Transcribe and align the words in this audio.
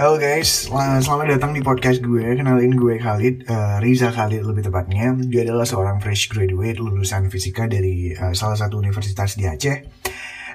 Halo 0.00 0.16
guys, 0.16 0.64
selamat 1.04 1.36
datang 1.36 1.52
di 1.52 1.60
podcast 1.60 2.00
gue. 2.00 2.24
Kenalin 2.24 2.72
gue 2.72 2.96
Khalid, 2.96 3.44
uh, 3.52 3.84
Riza 3.84 4.08
Khalid 4.08 4.48
lebih 4.48 4.64
tepatnya. 4.64 5.12
Gue 5.12 5.44
adalah 5.44 5.68
seorang 5.68 6.00
fresh 6.00 6.32
graduate 6.32 6.80
lulusan 6.80 7.28
fisika 7.28 7.68
dari 7.68 8.16
uh, 8.16 8.32
salah 8.32 8.56
satu 8.56 8.80
universitas 8.80 9.36
di 9.36 9.44
Aceh. 9.44 9.76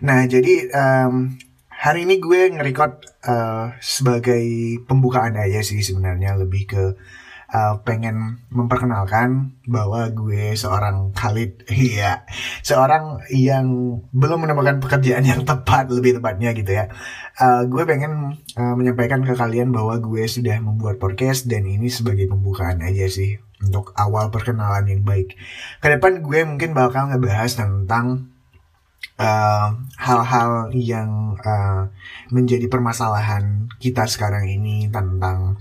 Nah, 0.00 0.24
jadi 0.24 0.72
um, 0.72 1.36
hari 1.68 2.08
ini 2.08 2.24
gue 2.24 2.56
nge-record 2.56 3.04
uh, 3.28 3.76
sebagai 3.84 4.40
pembukaan 4.88 5.36
aja 5.36 5.60
sih 5.60 5.84
sebenarnya 5.84 6.40
lebih 6.40 6.64
ke 6.64 6.82
uh, 7.54 7.78
pengen 7.86 8.42
memperkenalkan 8.50 9.54
bahwa 9.70 10.10
gue 10.10 10.58
seorang 10.58 11.14
Khalid, 11.14 11.62
iya, 11.70 12.26
seorang 12.66 13.22
yang 13.30 13.66
belum 14.10 14.44
menemukan 14.44 14.82
pekerjaan 14.82 15.22
yang 15.22 15.46
tepat, 15.46 15.88
lebih 15.94 16.18
tepatnya 16.18 16.50
gitu 16.50 16.74
ya. 16.74 16.90
Uh, 17.38 17.62
gue 17.70 17.86
pengen 17.86 18.42
uh, 18.58 18.74
menyampaikan 18.74 19.22
ke 19.22 19.38
kalian 19.38 19.70
bahwa 19.70 19.94
gue 20.02 20.26
sudah 20.26 20.58
membuat 20.58 20.98
podcast 20.98 21.46
dan 21.46 21.64
ini 21.64 21.86
sebagai 21.86 22.26
pembukaan 22.26 22.82
aja 22.82 23.06
sih 23.06 23.38
untuk 23.62 23.94
awal 23.94 24.34
perkenalan 24.34 24.90
yang 24.90 25.06
baik. 25.06 25.38
Ke 25.78 25.94
depan 25.94 26.20
gue 26.20 26.42
mungkin 26.42 26.74
bakal 26.74 27.14
ngebahas 27.14 27.54
tentang 27.54 28.34
hal-hal 29.94 30.50
uh, 30.66 30.74
yang 30.74 31.38
uh, 31.38 31.86
menjadi 32.34 32.66
permasalahan 32.66 33.70
kita 33.78 34.10
sekarang 34.10 34.50
ini 34.50 34.90
tentang 34.90 35.54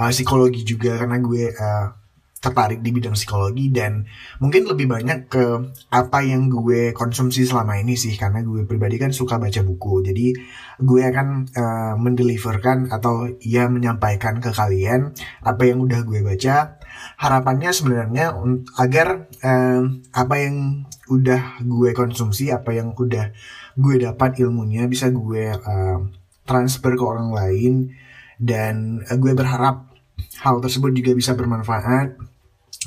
uh, 0.00 0.12
psikologi 0.12 0.62
juga 0.64 0.96
karena 1.00 1.18
gue 1.20 1.52
uh, 1.52 1.88
tertarik 2.36 2.78
di 2.84 2.94
bidang 2.94 3.18
psikologi 3.18 3.74
dan 3.74 4.06
mungkin 4.38 4.68
lebih 4.70 4.86
banyak 4.86 5.26
ke 5.26 5.44
apa 5.90 6.22
yang 6.22 6.46
gue 6.46 6.94
konsumsi 6.94 7.42
selama 7.42 7.80
ini 7.80 7.98
sih 7.98 8.14
karena 8.14 8.44
gue 8.44 8.62
pribadi 8.68 9.02
kan 9.02 9.10
suka 9.10 9.40
baca 9.40 9.60
buku. 9.66 10.06
Jadi 10.06 10.36
gue 10.78 11.02
akan 11.02 11.28
uh, 11.50 11.94
mendeliverkan 11.98 12.92
atau 12.92 13.26
ya 13.42 13.66
menyampaikan 13.66 14.38
ke 14.38 14.54
kalian 14.54 15.10
apa 15.42 15.62
yang 15.66 15.82
udah 15.82 16.06
gue 16.06 16.22
baca. 16.22 16.78
Harapannya 17.18 17.74
sebenarnya 17.74 18.38
agar 18.78 19.26
uh, 19.42 19.82
apa 20.14 20.34
yang 20.38 20.86
udah 21.10 21.62
gue 21.66 21.90
konsumsi 21.96 22.54
apa 22.54 22.74
yang 22.76 22.94
udah 22.94 23.34
gue 23.74 23.94
dapat 24.00 24.38
ilmunya 24.42 24.86
bisa 24.86 25.10
gue 25.10 25.50
uh, 25.50 25.98
transfer 26.46 26.94
ke 26.94 27.04
orang 27.04 27.34
lain 27.34 27.90
dan 28.36 29.04
uh, 29.06 29.16
gue 29.16 29.32
berharap 29.32 29.92
hal 30.40 30.60
tersebut 30.60 30.92
juga 30.92 31.12
bisa 31.16 31.32
bermanfaat 31.36 32.16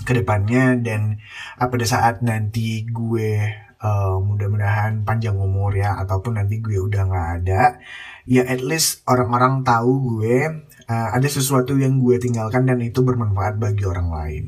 ke 0.05 0.11
depannya 0.15 0.79
dan 0.79 1.19
uh, 1.59 1.67
pada 1.67 1.85
saat 1.85 2.21
nanti 2.21 2.85
gue 2.87 3.41
uh, 3.83 4.15
mudah-mudahan 4.21 5.03
panjang 5.03 5.35
umur 5.35 5.75
ya 5.75 5.99
ataupun 5.99 6.39
nanti 6.39 6.61
gue 6.63 6.77
udah 6.79 7.01
nggak 7.09 7.27
ada 7.43 7.81
ya 8.29 8.45
at 8.45 8.61
least 8.61 9.01
orang-orang 9.09 9.65
tahu 9.65 10.19
gue 10.19 10.67
uh, 10.85 11.09
ada 11.15 11.27
sesuatu 11.27 11.73
yang 11.75 11.97
gue 11.97 12.21
tinggalkan 12.21 12.69
dan 12.69 12.79
itu 12.83 13.01
bermanfaat 13.01 13.57
bagi 13.57 13.83
orang 13.85 14.09
lain. 14.13 14.45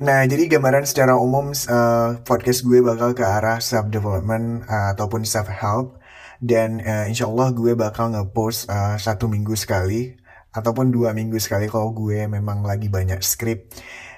Nah, 0.00 0.24
jadi 0.24 0.48
gambaran 0.48 0.88
secara 0.88 1.20
umum 1.20 1.52
uh, 1.52 2.16
podcast 2.24 2.64
gue 2.64 2.80
bakal 2.80 3.12
ke 3.12 3.22
arah 3.22 3.60
self 3.60 3.92
development 3.92 4.64
uh, 4.64 4.96
ataupun 4.96 5.28
self 5.28 5.52
help 5.52 6.01
dan 6.42 6.82
uh, 6.82 7.06
insya 7.06 7.30
Allah 7.30 7.54
gue 7.54 7.78
bakal 7.78 8.10
ngepost 8.10 8.66
uh, 8.66 8.98
satu 8.98 9.30
minggu 9.30 9.54
sekali 9.54 10.18
ataupun 10.50 10.90
dua 10.90 11.14
minggu 11.14 11.38
sekali 11.38 11.70
kalau 11.70 11.94
gue 11.94 12.26
memang 12.26 12.66
lagi 12.66 12.90
banyak 12.90 13.22
skrip 13.22 13.70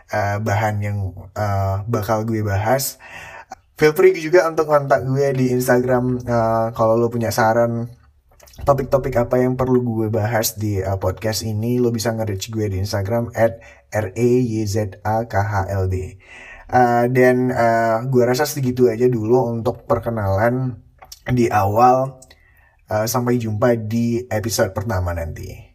uh, 0.08 0.40
bahan 0.40 0.80
yang 0.80 0.98
uh, 1.36 1.84
bakal 1.84 2.24
gue 2.24 2.40
bahas. 2.40 2.96
Feel 3.76 3.92
free 3.92 4.16
juga 4.16 4.48
untuk 4.48 4.72
kontak 4.72 5.04
gue 5.04 5.36
di 5.36 5.52
Instagram 5.52 6.24
uh, 6.24 6.72
kalau 6.72 6.96
lo 6.96 7.12
punya 7.12 7.28
saran 7.28 7.92
topik-topik 8.64 9.12
apa 9.18 9.44
yang 9.44 9.58
perlu 9.58 9.84
gue 9.84 10.08
bahas 10.08 10.56
di 10.56 10.80
uh, 10.80 10.96
podcast 10.96 11.44
ini 11.44 11.76
lo 11.76 11.92
bisa 11.92 12.14
nge-reach 12.14 12.48
gue 12.48 12.72
di 12.72 12.80
Instagram 12.80 13.34
at 13.36 13.60
r 13.92 14.16
e 14.16 14.30
y 14.40 14.64
z 14.64 14.96
a 15.04 15.28
k 15.28 15.34
h 15.36 15.68
l 15.68 15.90
d 15.92 16.16
dan 17.10 17.52
uh, 17.52 18.02
gue 18.08 18.22
rasa 18.24 18.48
segitu 18.48 18.88
aja 18.88 19.06
dulu 19.10 19.52
untuk 19.52 19.84
perkenalan 19.84 20.83
di 21.32 21.48
awal 21.48 22.20
uh, 22.90 23.06
sampai 23.08 23.40
jumpa 23.40 23.76
di 23.80 24.20
episode 24.28 24.76
pertama 24.76 25.16
nanti 25.16 25.73